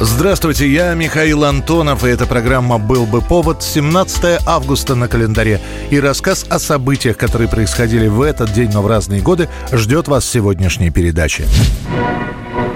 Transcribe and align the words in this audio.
Здравствуйте, 0.00 0.68
я 0.68 0.94
Михаил 0.94 1.42
Антонов, 1.44 2.04
и 2.04 2.08
эта 2.08 2.24
программа 2.24 2.78
«Был 2.78 3.04
бы 3.04 3.20
повод» 3.20 3.64
17 3.64 4.42
августа 4.46 4.94
на 4.94 5.08
календаре. 5.08 5.60
И 5.90 5.98
рассказ 5.98 6.46
о 6.48 6.60
событиях, 6.60 7.16
которые 7.16 7.48
происходили 7.48 8.06
в 8.06 8.22
этот 8.22 8.52
день, 8.52 8.70
но 8.72 8.80
в 8.80 8.86
разные 8.86 9.20
годы, 9.20 9.48
ждет 9.72 10.06
вас 10.06 10.22
в 10.22 10.30
сегодняшней 10.30 10.90
передаче. 10.90 11.46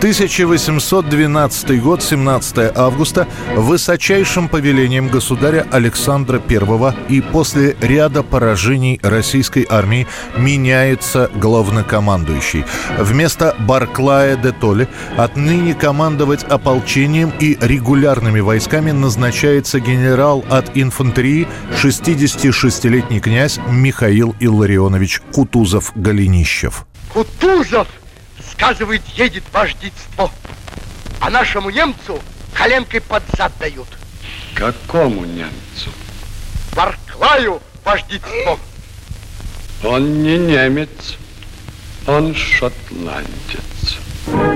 1812 0.03 1.81
год, 1.81 2.03
17 2.03 2.77
августа, 2.77 3.29
высочайшим 3.55 4.49
повелением 4.49 5.07
государя 5.07 5.65
Александра 5.71 6.43
I 6.51 6.95
и 7.09 7.21
после 7.21 7.77
ряда 7.81 8.25
поражений 8.25 8.99
российской 9.01 9.65
армии 9.71 10.09
меняется 10.37 11.31
главнокомандующий. 11.37 12.65
Вместо 12.99 13.55
Барклая 13.61 14.35
де 14.35 14.51
Толли 14.51 14.89
отныне 15.17 15.73
командовать 15.75 16.43
ополчением 16.43 17.33
и 17.39 17.57
регулярными 17.61 18.41
войсками 18.41 18.91
назначается 18.91 19.79
генерал 19.79 20.45
от 20.51 20.77
инфантерии 20.77 21.47
66-летний 21.81 23.21
князь 23.21 23.61
Михаил 23.71 24.35
Илларионович 24.41 25.23
Кутузов-Голенищев. 25.33 26.87
Кутузов! 27.09 27.87
Сказывает, 28.63 29.03
едет 29.17 29.43
вождительство. 29.53 30.31
А 31.19 31.31
нашему 31.31 31.71
немцу 31.71 32.21
коленкой 32.55 33.01
под 33.01 33.25
зад 33.37 33.53
дают. 33.59 33.89
Какому 34.55 35.25
немцу? 35.25 35.91
Барклаю 36.77 37.61
вождительство. 37.85 38.59
Он 39.83 40.23
не 40.23 40.39
немец, 40.39 41.17
он 42.07 42.37
шотландец. 42.37 43.82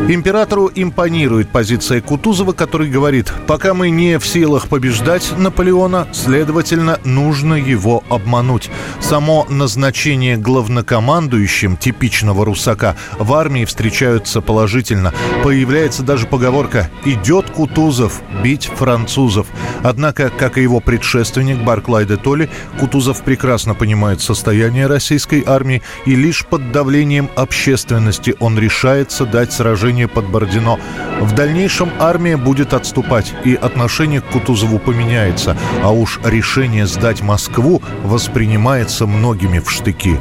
Императору 0.08 0.70
импонирует 0.72 1.50
позиция 1.50 2.00
Кутузова, 2.00 2.52
который 2.52 2.88
говорит, 2.88 3.32
пока 3.48 3.74
мы 3.74 3.90
не 3.90 4.20
в 4.20 4.26
силах 4.26 4.68
побеждать 4.68 5.32
Наполеона, 5.36 6.06
следовательно, 6.12 7.00
нужно 7.04 7.54
его 7.54 8.04
обмануть. 8.08 8.70
Само 9.00 9.46
назначение 9.48 10.36
главнокомандующим 10.36 11.76
типичного 11.76 12.44
русака 12.44 12.94
в 13.18 13.34
армии 13.34 13.64
встречаются 13.64 14.40
положительно. 14.40 15.12
Появляется 15.42 16.04
даже 16.04 16.26
поговорка 16.26 16.88
«идет 17.04 17.50
Кутузов 17.50 18.22
бить 18.44 18.66
французов». 18.66 19.48
Однако, 19.82 20.30
как 20.30 20.56
и 20.56 20.62
его 20.62 20.78
предшественник 20.78 21.58
Барклай 21.64 22.04
де 22.04 22.16
Толли, 22.16 22.48
Кутузов 22.78 23.22
прекрасно 23.22 23.74
понимает 23.74 24.20
состояние 24.20 24.86
российской 24.86 25.42
армии 25.44 25.82
и 26.04 26.14
лишь 26.14 26.46
под 26.46 26.70
давлением 26.70 27.28
общественности 27.34 28.36
он 28.38 28.56
решается 28.56 29.26
дать 29.26 29.55
сражение 29.56 30.06
под 30.06 30.26
Бородино. 30.26 30.78
В 31.20 31.34
дальнейшем 31.34 31.90
армия 31.98 32.36
будет 32.36 32.74
отступать, 32.74 33.32
и 33.44 33.54
отношение 33.54 34.20
к 34.20 34.26
Кутузову 34.26 34.78
поменяется, 34.78 35.56
а 35.82 35.92
уж 35.92 36.20
решение 36.24 36.86
сдать 36.86 37.22
Москву 37.22 37.82
воспринимается 38.04 39.06
многими 39.06 39.58
в 39.58 39.70
штыки. 39.70 40.20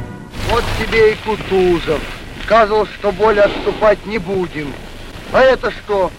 Вот 0.50 0.64
тебе 0.80 1.12
и 1.12 1.16
Кутузов. 1.16 2.00
Сказал, 2.44 2.86
что 2.86 3.12
более 3.12 3.44
отступать 3.44 4.06
не 4.06 4.18
будем. 4.18 4.72
А 5.32 5.40
это 5.40 5.70
что? 5.70 6.10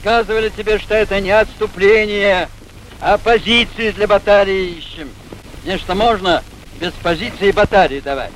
Сказывали 0.00 0.50
тебе, 0.50 0.78
что 0.78 0.94
это 0.94 1.20
не 1.20 1.30
отступление, 1.30 2.48
а 3.00 3.18
позиции 3.18 3.90
для 3.90 4.06
батареи 4.06 4.74
ищем. 4.78 5.08
Нечто 5.64 5.94
можно 5.94 6.44
без 6.78 6.92
позиции 6.92 7.50
батареи 7.50 8.00
давать. 8.00 8.32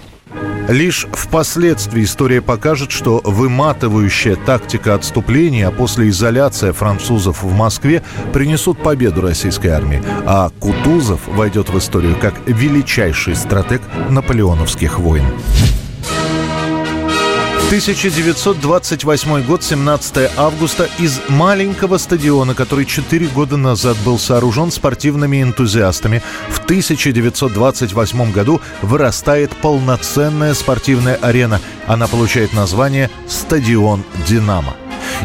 Лишь 0.69 1.07
впоследствии 1.13 2.05
история 2.05 2.41
покажет, 2.41 2.93
что 2.93 3.21
выматывающая 3.25 4.37
тактика 4.37 4.95
отступления, 4.95 5.67
а 5.67 5.73
после 5.73 6.09
изоляция 6.11 6.73
французов 6.73 7.43
в 7.43 7.53
Москве 7.53 8.03
принесут 8.33 8.81
победу 8.81 9.21
российской 9.21 9.69
армии, 9.69 10.03
а 10.27 10.51
Кутузов 10.61 11.27
войдет 11.27 11.71
в 11.71 11.79
историю 11.79 12.17
как 12.21 12.35
величайший 12.47 13.35
стратег 13.35 13.83
наполеоновских 14.11 14.99
войн. 15.01 15.25
1928 17.71 19.47
год, 19.47 19.63
17 19.63 20.31
августа, 20.37 20.89
из 20.99 21.21
маленького 21.29 21.99
стадиона, 21.99 22.53
который 22.53 22.85
4 22.85 23.29
года 23.29 23.57
назад 23.57 23.97
был 24.05 24.19
сооружен 24.19 24.73
спортивными 24.73 25.41
энтузиастами, 25.41 26.21
в 26.49 26.59
1928 26.65 28.33
году 28.33 28.61
вырастает 28.83 29.53
полноценная 29.53 30.55
спортивная 30.55 31.15
арена. 31.15 31.61
Она 31.87 32.09
получает 32.09 32.53
название 32.53 33.09
«Стадион 33.29 34.03
Динамо». 34.27 34.75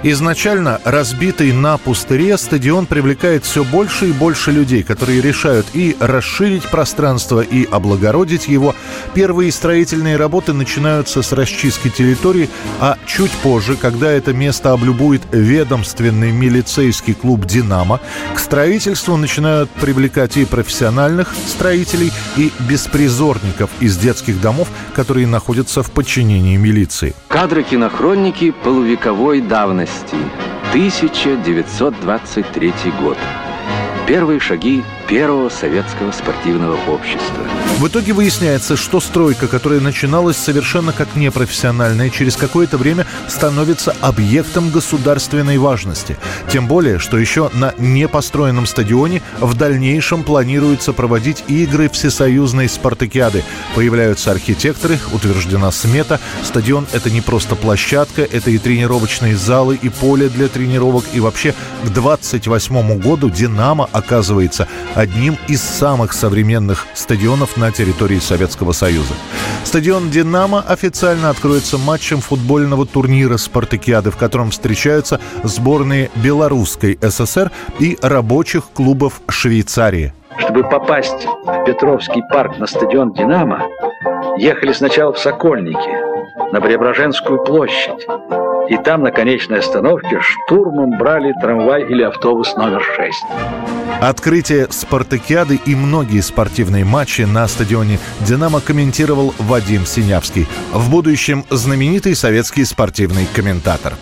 Изначально 0.04 0.80
разбитый 0.84 1.52
на 1.52 1.78
пустыре 1.78 2.38
стадион 2.38 2.86
привлекает 2.86 3.44
все 3.44 3.64
больше 3.64 4.10
и 4.10 4.12
больше 4.12 4.52
людей, 4.52 4.84
которые 4.84 5.22
решают 5.22 5.66
и 5.74 5.96
расширить 6.00 6.70
пространство, 6.70 7.42
и 7.42 7.66
облагородить 7.66 8.48
его. 8.48 8.76
Первые 9.14 9.52
строительные 9.52 10.18
работы 10.18 10.54
начинаются 10.54 11.22
с 11.22 11.32
расчистки 11.32 11.90
территории, 11.90 12.50
а 12.80 12.98
чуть 13.06 13.32
позже, 13.32 13.76
когда 13.76 14.12
это 14.12 14.34
место 14.34 14.74
облюбует 14.74 15.22
ведомственный 15.32 16.32
милицейский 16.32 17.14
клуб 17.14 17.46
«Динамо», 17.46 18.00
к 18.36 18.40
строительству 18.40 19.18
начинают 19.18 19.70
привлекать 19.70 20.38
и 20.38 20.46
профессиональных 20.46 21.34
строителей, 21.48 22.12
и 22.38 22.52
беспризорников 22.60 23.70
из 23.80 23.98
детских 23.98 24.42
домов, 24.42 24.68
которые 24.94 25.28
находятся 25.28 25.84
в 25.84 25.92
подчинении 25.92 26.58
милиции. 26.58 27.16
Кадры 27.28 27.64
кинохроники 27.64 28.52
полувековой 28.52 29.42
давности. 29.42 29.85
1923 30.74 32.74
год. 33.02 33.18
Первые 34.08 34.40
шаги 34.40 34.84
первого 35.08 35.50
советского 35.50 36.12
спортивного 36.12 36.78
общества. 36.90 37.44
В 37.80 37.88
итоге 37.88 38.14
выясняется, 38.14 38.76
что 38.78 39.00
стройка, 39.00 39.48
которая 39.48 39.80
начиналась 39.80 40.38
совершенно 40.38 40.94
как 40.94 41.16
непрофессиональная, 41.16 42.10
через 42.10 42.38
какое-то 42.38 42.78
время 42.78 43.06
становится 43.28 43.94
объектом 44.02 44.70
государственной 44.70 45.58
важности. 45.58 46.18
Тем 46.50 46.68
более, 46.68 47.00
что 47.00 47.18
еще 47.18 47.50
на 47.54 47.74
непостроенном 47.78 48.66
стадионе 48.66 49.22
в 49.40 49.56
дальнейшем 49.56 50.24
планируется 50.24 50.94
проводить 50.94 51.44
игры 51.48 51.90
всесоюзной 51.90 52.70
спартакиады. 52.70 53.44
Появляются 53.76 54.32
архитекторы, 54.32 54.98
утверждена 55.12 55.72
смета. 55.72 56.20
Стадион— 56.44 56.88
это 56.94 57.10
не 57.10 57.22
просто 57.22 57.56
площадка, 57.56 58.22
это 58.22 58.52
и 58.52 58.58
тренировочные 58.58 59.36
залы, 59.36 59.78
и 59.82 59.90
поле 59.90 60.30
для 60.30 60.48
тренировок. 60.48 61.04
И 61.14 61.20
вообще 61.20 61.54
к 61.84 61.90
28 61.90 63.00
году 63.00 63.30
«Динамо» 63.30 63.90
оказывается 63.92 64.68
одним 64.96 65.38
из 65.48 65.62
самых 65.62 66.14
современных 66.14 66.88
стадионов 66.96 67.58
на 67.58 67.72
территории 67.72 68.20
Советского 68.20 68.72
Союза. 68.72 69.14
Стадион 69.64 70.10
«Динамо» 70.10 70.62
официально 70.62 71.30
откроется 71.30 71.78
матчем 71.78 72.22
футбольного 72.22 72.86
турнира 72.86 73.38
«Спартакиады», 73.38 74.10
в 74.10 74.18
котором 74.18 74.52
встречаются 74.52 75.20
сборные 75.44 76.10
Белорусской 76.16 76.98
ССР 77.02 77.52
и 77.80 77.98
рабочих 78.02 78.64
клубов 78.74 79.22
Швейцарии. 79.28 80.14
Чтобы 80.38 80.64
попасть 80.64 81.28
в 81.46 81.66
Петровский 81.66 82.22
парк 82.32 82.58
на 82.58 82.68
стадион 82.68 83.14
«Динамо», 83.14 83.64
ехали 84.38 84.74
сначала 84.74 85.14
в 85.14 85.20
Сокольники, 85.20 86.15
на 86.52 86.62
Преображенскую 86.62 87.44
площадь. 87.44 88.08
И 88.70 88.78
там 88.78 89.04
на 89.04 89.12
конечной 89.12 89.60
остановке 89.60 90.20
штурмом 90.20 90.98
брали 90.98 91.34
трамвай 91.40 91.84
или 91.84 92.04
автобус 92.04 92.56
номер 92.56 92.82
6. 92.82 93.24
Открытие 94.02 94.68
спартакиады 94.72 95.60
и 95.66 95.76
многие 95.76 96.22
спортивные 96.22 96.84
матчи 96.84 97.22
на 97.22 97.48
стадионе 97.48 98.00
«Динамо» 98.22 98.60
комментировал 98.60 99.34
Вадим 99.38 99.86
Синявский. 99.86 100.48
В 100.74 100.90
будущем 100.90 101.46
знаменитый 101.50 102.16
советский 102.16 102.66
спортивный 102.66 103.28
комментатор. 103.36 103.94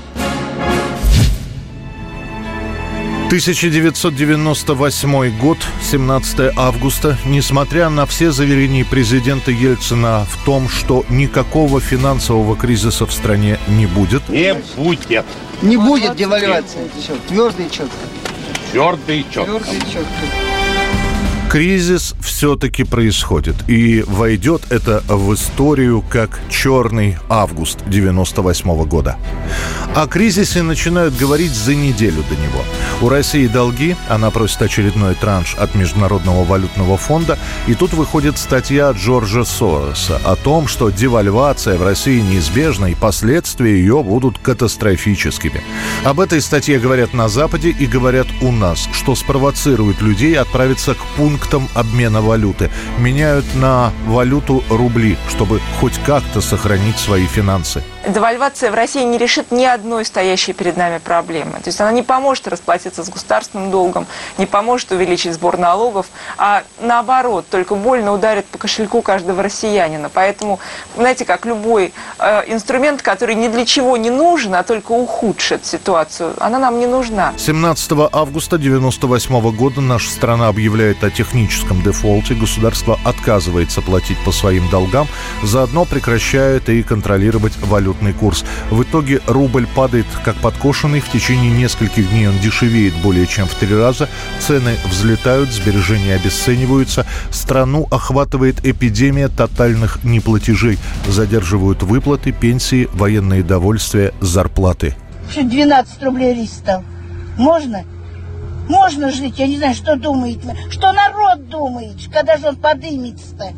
1998 3.33 5.37
год, 5.39 5.57
17 5.81 6.53
августа. 6.55 7.17
Несмотря 7.25 7.89
на 7.89 8.05
все 8.05 8.31
заверения 8.31 8.85
президента 8.85 9.49
Ельцина 9.49 10.27
в 10.29 10.45
том, 10.45 10.69
что 10.69 11.03
никакого 11.09 11.81
финансового 11.81 12.55
кризиса 12.55 13.07
в 13.07 13.11
стране 13.11 13.57
не 13.67 13.87
будет. 13.87 14.29
Не 14.29 14.53
будет. 14.75 15.25
Не 15.63 15.77
будет 15.77 16.15
девальвации. 16.15 16.87
Твердо 17.27 17.63
и 17.63 17.71
четко. 17.71 17.97
Твердо 18.71 19.11
и 19.11 19.23
четко. 19.23 19.45
Твердо 19.45 19.71
и 19.71 19.79
четко. 19.91 20.52
Кризис 21.53 22.15
все-таки 22.19 22.83
происходит, 22.83 23.55
и 23.67 24.03
войдет 24.07 24.71
это 24.71 25.03
в 25.07 25.31
историю 25.35 26.01
как 26.01 26.39
черный 26.49 27.19
август 27.29 27.77
98 27.85 28.85
года. 28.85 29.17
О 29.93 30.07
кризисе 30.07 30.63
начинают 30.63 31.15
говорить 31.15 31.51
за 31.51 31.75
неделю 31.75 32.23
до 32.27 32.35
него. 32.35 32.63
У 33.01 33.09
России 33.09 33.45
долги, 33.45 33.95
она 34.09 34.31
просит 34.31 34.63
очередной 34.63 35.13
транш 35.13 35.53
от 35.53 35.75
Международного 35.75 36.43
валютного 36.43 36.97
фонда, 36.97 37.37
и 37.67 37.75
тут 37.75 37.93
выходит 37.93 38.39
статья 38.39 38.89
Джорджа 38.89 39.45
Сороса 39.45 40.19
о 40.25 40.35
том, 40.35 40.67
что 40.67 40.89
девальвация 40.89 41.77
в 41.77 41.83
России 41.83 42.21
неизбежна, 42.21 42.87
и 42.87 42.95
последствия 42.95 43.77
ее 43.77 44.01
будут 44.01 44.39
катастрофическими. 44.39 45.61
Об 46.03 46.19
этой 46.19 46.41
статье 46.41 46.79
говорят 46.79 47.13
на 47.13 47.29
Западе 47.29 47.69
и 47.69 47.85
говорят 47.85 48.25
у 48.41 48.51
нас, 48.51 48.89
что 48.91 49.13
спровоцирует 49.13 50.01
людей 50.01 50.35
отправиться 50.35 50.95
к 50.95 51.03
пунктам 51.43 51.69
обмена 51.73 52.21
валюты. 52.21 52.69
Меняют 52.99 53.45
на 53.55 53.91
валюту 54.07 54.63
рубли, 54.69 55.17
чтобы 55.29 55.59
хоть 55.79 55.97
как-то 56.05 56.41
сохранить 56.41 56.97
свои 56.97 57.25
финансы 57.25 57.83
девальвация 58.07 58.71
в 58.71 58.73
России 58.73 59.03
не 59.03 59.17
решит 59.17 59.51
ни 59.51 59.63
одной 59.63 60.05
стоящей 60.05 60.53
перед 60.53 60.77
нами 60.77 60.97
проблемы. 60.97 61.53
То 61.53 61.67
есть 61.67 61.79
она 61.79 61.91
не 61.91 62.01
поможет 62.01 62.47
расплатиться 62.47 63.03
с 63.03 63.09
государственным 63.09 63.71
долгом, 63.71 64.05
не 64.37 64.45
поможет 64.45 64.91
увеличить 64.91 65.33
сбор 65.33 65.57
налогов, 65.57 66.07
а 66.37 66.63
наоборот, 66.81 67.45
только 67.49 67.75
больно 67.75 68.13
ударит 68.13 68.45
по 68.45 68.57
кошельку 68.57 69.01
каждого 69.01 69.41
россиянина. 69.41 70.09
Поэтому, 70.09 70.59
знаете, 70.95 71.25
как 71.25 71.45
любой 71.45 71.93
э, 72.19 72.43
инструмент, 72.47 73.01
который 73.01 73.35
ни 73.35 73.47
для 73.47 73.65
чего 73.65 73.97
не 73.97 74.09
нужен, 74.09 74.55
а 74.55 74.63
только 74.63 74.91
ухудшит 74.91 75.65
ситуацию, 75.65 76.33
она 76.39 76.59
нам 76.59 76.79
не 76.79 76.85
нужна. 76.85 77.33
17 77.37 77.91
августа 78.11 78.55
1998 78.55 79.55
года 79.55 79.81
наша 79.81 80.09
страна 80.09 80.47
объявляет 80.47 81.03
о 81.03 81.09
техническом 81.09 81.81
дефолте. 81.81 82.33
Государство 82.33 82.99
отказывается 83.05 83.81
платить 83.81 84.17
по 84.25 84.31
своим 84.31 84.69
долгам, 84.69 85.07
заодно 85.41 85.85
прекращает 85.85 86.69
и 86.69 86.83
контролировать 86.83 87.57
валюту 87.57 87.92
валютный 87.93 88.13
курс. 88.13 88.43
В 88.69 88.83
итоге 88.83 89.21
рубль 89.27 89.67
падает 89.67 90.05
как 90.23 90.35
подкошенный. 90.35 90.99
В 90.99 91.09
течение 91.09 91.51
нескольких 91.51 92.09
дней 92.09 92.27
он 92.27 92.37
дешевеет 92.39 92.93
более 93.03 93.27
чем 93.27 93.47
в 93.47 93.53
три 93.55 93.75
раза. 93.75 94.09
Цены 94.39 94.75
взлетают, 94.85 95.51
сбережения 95.51 96.15
обесцениваются. 96.15 97.05
Страну 97.29 97.87
охватывает 97.91 98.65
эпидемия 98.65 99.27
тотальных 99.27 100.03
неплатежей. 100.03 100.77
Задерживают 101.07 101.83
выплаты, 101.83 102.31
пенсии, 102.31 102.89
военные 102.93 103.43
довольствия, 103.43 104.13
зарплаты. 104.21 104.95
12 105.35 106.03
рублей 106.03 106.33
рис 106.33 106.51
стал. 106.51 106.83
Можно? 107.37 107.83
Можно 108.69 109.11
жить, 109.11 109.39
я 109.39 109.47
не 109.47 109.57
знаю, 109.57 109.75
что 109.75 109.95
думает. 109.95 110.39
Что 110.69 110.91
народ 110.93 111.49
думает, 111.49 111.95
когда 112.11 112.37
же 112.37 112.47
он 112.47 112.55
подымется-то? 112.55 113.51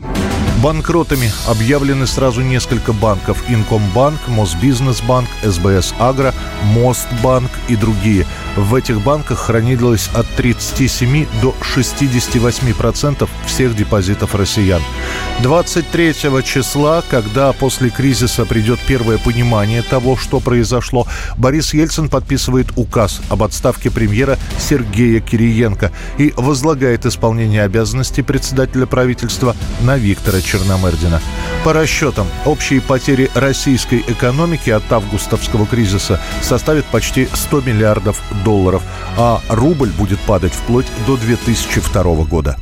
Банкротами 0.65 1.31
объявлены 1.47 2.07
сразу 2.07 2.41
несколько 2.41 2.91
банков. 2.91 3.43
Инкомбанк, 3.47 4.19
Мосбизнесбанк, 4.27 5.29
СБС 5.43 5.93
Агро, 5.99 6.33
Мостбанк 6.63 7.51
и 7.67 7.75
другие. 7.75 8.25
В 8.55 8.73
этих 8.75 9.01
банках 9.01 9.39
хранилось 9.39 10.09
от 10.13 10.25
37 10.37 11.25
до 11.41 11.53
68 11.61 12.73
процентов 12.73 13.29
всех 13.45 13.75
депозитов 13.75 14.33
россиян. 14.33 14.81
23 15.43 16.13
числа, 16.43 17.03
когда 17.09 17.51
после 17.51 17.89
кризиса 17.89 18.45
придет 18.45 18.79
первое 18.87 19.17
понимание 19.17 19.81
того, 19.81 20.15
что 20.15 20.39
произошло, 20.39 21.05
Борис 21.37 21.73
Ельцин 21.73 22.07
подписывает 22.07 22.67
указ 22.77 23.19
об 23.29 23.43
отставке 23.43 23.91
премьера 23.91 24.37
Сергея 24.57 25.19
Кириенко 25.19 25.91
и 26.17 26.33
возлагает 26.37 27.05
исполнение 27.05 27.63
обязанностей 27.63 28.21
председателя 28.21 28.85
правительства 28.85 29.53
на 29.81 29.97
Виктора 29.97 30.39
Черномырдина. 30.39 31.21
По 31.65 31.73
расчетам, 31.73 32.27
общие 32.45 32.79
потери 32.79 33.29
российской 33.33 33.99
экономики 34.07 34.69
от 34.69 34.89
августовского 34.91 35.65
кризиса 35.65 36.21
составят 36.41 36.85
почти 36.85 37.27
100 37.33 37.61
миллиардов 37.61 38.21
долларов, 38.43 38.44
а 39.17 39.41
рубль 39.49 39.89
будет 39.89 40.19
падать 40.21 40.53
вплоть 40.53 40.87
до 41.07 41.17
2002 41.17 42.03
года. 42.25 42.57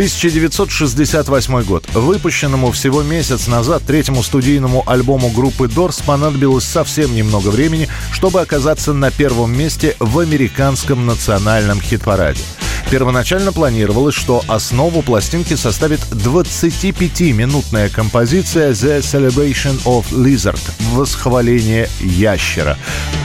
1968 0.00 1.62
год. 1.64 1.86
Выпущенному 1.92 2.70
всего 2.70 3.02
месяц 3.02 3.48
назад 3.48 3.82
третьему 3.86 4.22
студийному 4.22 4.82
альбому 4.86 5.28
группы 5.28 5.66
Doors 5.66 6.02
понадобилось 6.04 6.64
совсем 6.64 7.14
немного 7.14 7.48
времени, 7.48 7.86
чтобы 8.10 8.40
оказаться 8.40 8.94
на 8.94 9.10
первом 9.10 9.54
месте 9.54 9.96
в 9.98 10.18
американском 10.18 11.04
национальном 11.04 11.82
хит-параде. 11.82 12.40
Первоначально 12.90 13.52
планировалось, 13.52 14.16
что 14.16 14.42
основу 14.48 15.02
пластинки 15.02 15.54
составит 15.54 16.00
25-минутная 16.10 17.88
композиция 17.88 18.72
«The 18.72 18.98
Celebration 18.98 19.80
of 19.84 20.06
Lizard»— 20.10 20.60
«Восхваление 20.92 21.88
ящера». 22.00 22.76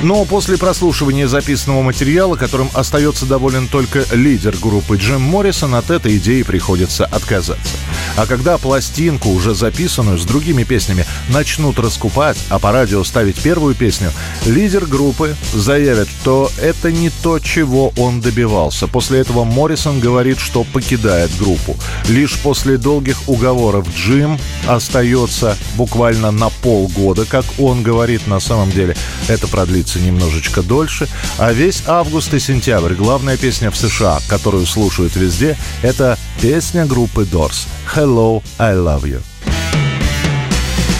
Но 0.03 0.23
после 0.25 0.59
прослушивания 0.59 1.27
записанного 1.27 1.81
материала, 1.81 2.35
которым 2.35 2.69
остается 2.75 3.25
доволен 3.25 3.67
только 3.67 4.06
лидер 4.12 4.56
группы 4.62 4.97
Джим 4.97 5.21
Моррисон, 5.21 5.73
от 5.73 5.89
этой 5.89 6.18
идеи 6.18 6.44
приходится 6.44 7.06
отказаться. 7.06 7.73
А 8.18 8.25
когда 8.25 8.57
пластинку, 8.57 9.30
уже 9.30 9.56
записанную 9.56 10.18
с 10.18 10.25
другими 10.25 10.63
песнями, 10.63 11.06
начнут 11.30 11.80
раскупать, 11.80 12.38
а 12.50 12.60
по 12.60 12.72
радио 12.72 13.04
ставить 13.04 13.42
первую 13.42 13.75
песню, 13.75 14.12
лидер 14.46 14.86
группы 14.86 15.36
заявит, 15.54 16.07
что 16.22 16.52
это 16.62 16.92
не 16.92 17.10
то, 17.10 17.40
чего 17.40 17.94
он 17.98 18.22
добивался. 18.22 18.88
После 18.88 19.19
этого 19.19 19.44
Моррисон 19.44 20.00
говорит, 20.00 20.40
что 20.40 20.63
покидает 20.63 21.31
группу. 21.38 21.75
Лишь 22.07 22.38
после 22.40 22.78
долгих 22.78 23.18
уговоров 23.28 23.88
Джим 23.96 24.40
остается 24.68 25.57
буквально 25.75 26.31
на 26.31 26.50
полгода, 26.50 27.25
как 27.25 27.46
он 27.57 27.84
говорит, 27.84 28.28
на 28.28 28.40
самом 28.40 28.72
деле 28.72 28.96
это 29.28 29.48
продлится 29.48 30.00
немножечко 30.00 30.62
дольше. 30.62 31.07
А 31.38 31.52
весь 31.54 31.84
август 31.86 32.34
и 32.34 32.40
сентябрь 32.40 32.94
главная 32.94 33.38
песня 33.38 33.72
в 33.72 33.78
США, 33.78 34.19
которую 34.28 34.66
слушают 34.66 35.16
везде, 35.16 35.57
это 35.81 36.18
песня 36.40 36.87
группы 36.87 37.22
Doors 37.22 37.67
«Hello, 37.94 38.43
I 38.58 38.75
Love 38.75 39.05
You». 39.05 39.22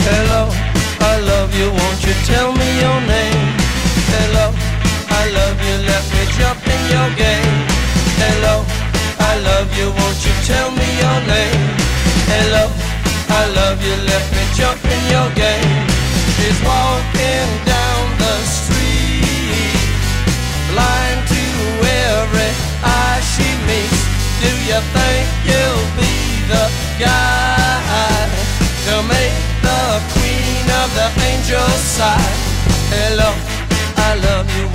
Hello, 0.05 0.49
I 1.01 1.21
love 1.21 1.55
you, 1.59 1.71
won't 1.71 2.03
you 2.05 2.15
tell 2.27 2.53
me 2.53 2.69
your 2.81 3.01
name? 3.07 3.49
Hello, 4.15 4.53
I 5.09 5.31
love 5.31 5.59
you, 5.67 5.77
let 5.87 6.05
me 6.15 6.23
jump 6.39 6.61
in 6.67 6.83
your 6.95 7.11
game. 7.17 7.59
Hello, 8.19 8.65
I 9.19 9.33
love 9.49 9.69
you, 9.79 9.89
won't 9.91 10.21
you 10.27 10.35
tell 10.47 10.71
me 10.71 10.89
your 11.03 11.21
name? 11.35 11.65
Hello, 12.33 12.65
I 13.29 13.43
love 13.59 13.79
you, 13.85 13.97
let 14.13 14.25
me 14.35 14.43
jump 14.59 14.83
in 14.85 15.03
your 15.15 15.29
game. 15.35 15.87
She's 16.37 16.61
walking 16.65 17.51
down 17.67 17.74
you 24.68 24.82
think 24.98 25.30
you'll 25.46 25.90
be 25.96 26.42
the 26.50 26.66
guy 26.98 28.26
to 28.88 28.96
make 29.14 29.38
the 29.62 30.02
queen 30.14 30.66
of 30.82 30.90
the 30.98 31.08
angels 31.22 31.82
sigh? 31.98 32.34
Hello, 32.90 33.30
I 33.98 34.16
love 34.26 34.50
you, 34.58 34.75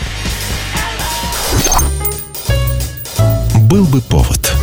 Был 3.71 3.85
бы 3.85 4.01
повод. 4.01 4.60